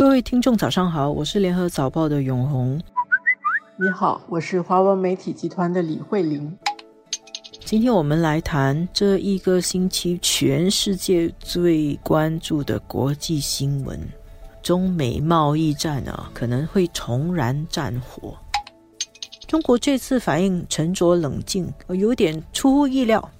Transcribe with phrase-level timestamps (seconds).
[0.00, 2.80] 各位听众，早上好，我是联合早报的永红。
[3.76, 6.56] 你好，我是华文媒体集团的李慧玲。
[7.66, 14.00] 今天我们来谈这一个星期全世界最关注的国际新闻——
[14.64, 18.34] 中美贸易战啊，可能会重燃战火。
[19.46, 23.30] 中国这次反应沉着冷静，有点出乎意料。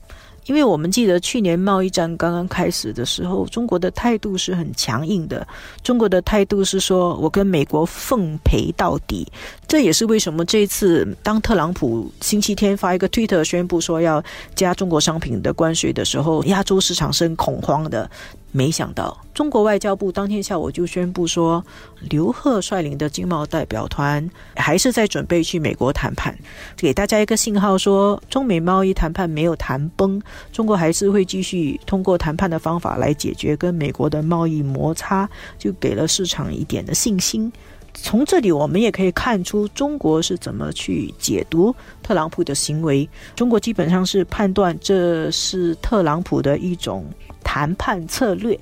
[0.46, 5.46] 因为我们记得去年贸易战刚刚开始的时候，中国的态度是很强硬的。
[5.82, 9.26] 中国的态度是说，我跟美国奉陪到底。
[9.68, 14.22] 这也是为什么这次当特朗普星期天发一个推特宣布说要
[14.56, 18.10] 加中国商品的关税的时候，亚洲市场是很恐慌的。
[18.52, 21.64] 没想到，中国外交部当天下午就宣布说，
[22.08, 26.36] 刘鹤率领的经贸代表团还是在准备去美国谈判，
[26.76, 30.20] 给大家一个信号，说中美贸易谈判没有谈崩，
[30.52, 37.52] 中国还是会继续通过谈判的方法来解决跟美国的贸易摩擦，就给了市场一点的信心。
[37.92, 43.08] 从这里我们也可以看出，中国是怎么去解读特朗普的行为。
[43.34, 47.04] 中国基本上是判断这是特朗普的一种
[47.42, 48.58] 谈判策略。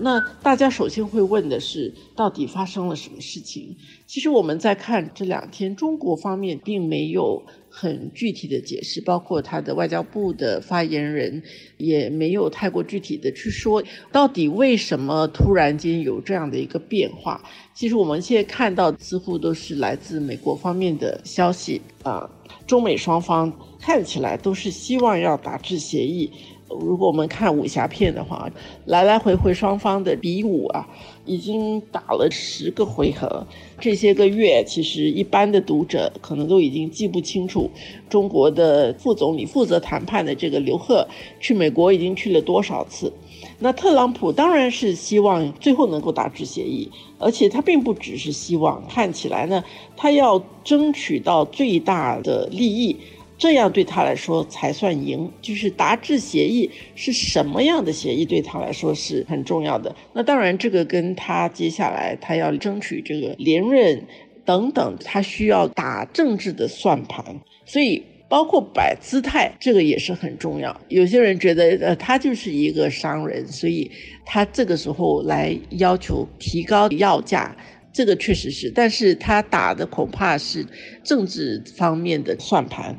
[0.00, 3.74] 那大家首先会问的是，到底发生了什么事情？
[4.06, 11.42] 其实我们在看这两天，中国方面并没有很具体的解释，包括他的外交部的发言人
[11.78, 13.82] 也没有太过具体的去说，
[14.12, 17.42] 到底为什么突然间有这样的一个变化。
[17.74, 22.30] 其实我们现在看到似乎都是来自美国方面的消息啊，
[22.68, 26.30] 中美双方看起来都是希望要达致协议。
[26.68, 28.50] 如果我们看武侠片的话，
[28.84, 30.86] 来来回回双方的比武啊，
[31.24, 33.46] 已经打了十个回合。
[33.80, 37.70] 这些个月，其实一般的读者可能都已经记不清楚，
[38.08, 41.06] 中国的副总理负责谈判的这个刘鹤
[41.40, 43.12] 去美国已经去了多少次。
[43.60, 49.64] 那特朗普当然是希望最后能够达成协议，而且他并不只是希望，看起来呢，
[49.96, 52.96] 他要争取到最大的利益。
[53.38, 59.94] 这样对他来说才算赢，就是达致协议是什么样的协议对他来说是很重要的。
[60.12, 64.04] 那当然，这个跟他接下来他要争取这个连任
[64.44, 67.40] 等等，他需要打政治的算盘。
[67.64, 70.78] 所以，包括摆姿态，这个也是很重要。
[70.88, 73.88] 有些人觉得，呃，他就是一个商人，所以
[74.26, 77.56] 他这个时候来要求提高要价，
[77.92, 78.68] 这个确实是。
[78.74, 80.66] 但是他打的恐怕是
[81.04, 82.98] 政治方面的算盘。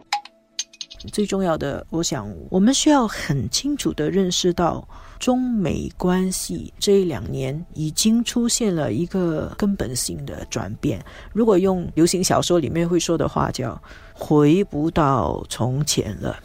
[1.08, 4.88] 最重要的，我想我们需要很清楚的认识到，
[5.18, 11.04] 中美关系这一两年已经出现了一个根本性的转变。
[11.32, 13.82] 如果用流行小说里面会说的话，叫
[14.14, 16.38] “回不到从前了”。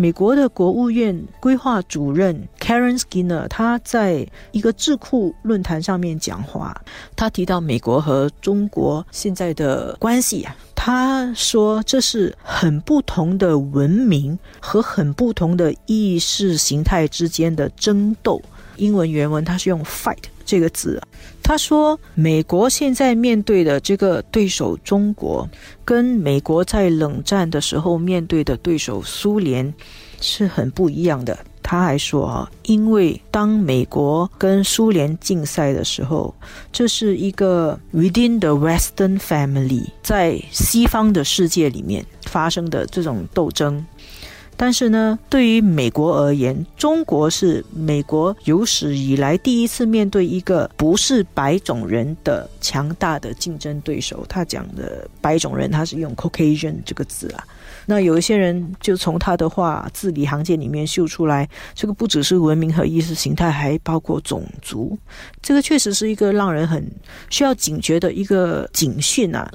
[0.00, 6.74] 美国的国务院规划主任 Karen Skinner，他在一个智库论坛上面讲话，
[7.14, 10.56] 他提到美国和中国现在的关系啊。
[10.74, 18.40] 他说：“这是很不同的文明和很不同的意识形态之间的争斗。”
[18.80, 21.00] 英文原文他是用 “fight” 这个字。
[21.42, 25.48] 他说：“美国现在面对的这个对手中国，
[25.84, 29.72] 跟美国在冷战的时候面对的对手苏联
[30.20, 36.34] 是很不一样的。”他还说啊，因为当美国跟苏联竞赛的时候，
[36.72, 43.86] 这是一个 within the Western family，在西方的世界里面发生的这种斗争。
[44.62, 54.22] 但是呢，对于美国而言，中国是美国有史以来第一次面对一个不是白种人的强大的竞争对手。
[54.28, 57.42] 他讲的白种人，他是用 Caucasian 这个字啊。
[57.86, 64.98] 那有一些人就从他的话字里行间里面嗅出来，这个不只是文明和意识形态，还包括种族。
[65.40, 66.86] 这个确实是一个让人很
[67.30, 69.50] 需要警觉的一个警讯啊。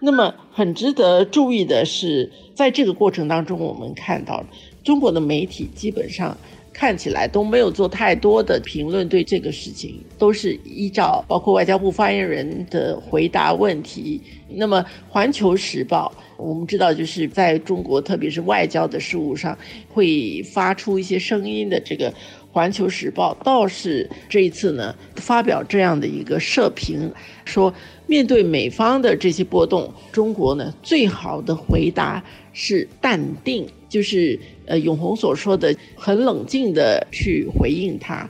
[0.00, 4.44] 那么，很值得注意的是，在这个过程当中，我们看到
[4.84, 6.36] 中国的媒体基本上。
[6.70, 14.20] 看起来都没有做太多的评论，对这个事情都是依照包括外交部发言人的回答问题。
[14.48, 19.58] 那么《环球时报》，我们知道就是在中国，特别是外交的事务上，
[19.88, 21.80] 会发出一些声音的。
[21.80, 22.12] 这个
[22.50, 27.10] 《环球时报》倒是这一次呢，发表这样的一个社评，
[27.44, 27.72] 说
[28.06, 32.22] 面对美方的这些波动，中国呢最好的回答
[32.52, 34.38] 是淡定，就是。
[34.70, 38.28] 呃，永红所说的很冷静的去回应他。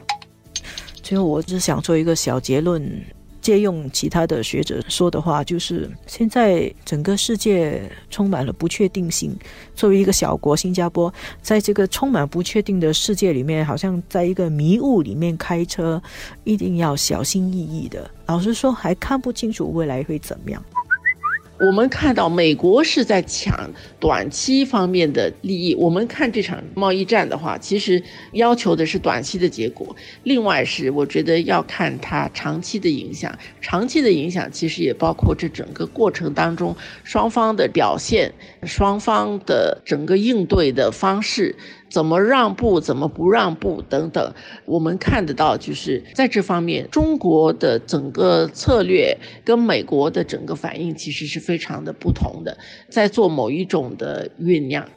[1.02, 2.80] 最后，我只想做一个小结论：
[3.48, 9.34] 借用其他的学者说的话，就是现在整个世界充满了不确定性。
[9.74, 11.10] 作为一个小国，新加坡
[11.40, 15.98] 在这个充满不确定的世界里面，好像在一个迷雾里面开车，
[16.44, 18.10] 一定要小心翼翼的。
[18.26, 20.62] 老实说，还看不清楚未来会怎么样。
[21.60, 23.68] 我们看到美国是在抢
[23.98, 25.74] 短期方面的利益。
[25.74, 28.00] 我们看这场贸易战的话，其实
[28.32, 29.96] 要求的是短期的结果。
[30.22, 33.36] 另外是，我觉得要看它长期的影响。
[33.60, 38.32] 长期的影响其实也包括这整个过程当中双方的表现、
[38.62, 41.56] 双方的整个应对的方式。
[41.90, 44.32] 怎么让步，怎么不让步等等，
[44.64, 52.56] 我们看得到，就是在这方面，中国的整个策略跟美国的整个反应其实是非常的不同的，
[52.88, 54.88] 在做某一种的酝酿。